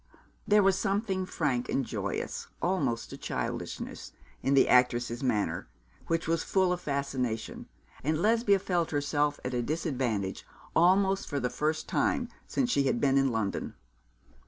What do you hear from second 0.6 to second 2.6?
was something frank and joyous,